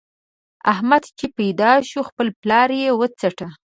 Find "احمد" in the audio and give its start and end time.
0.71-1.03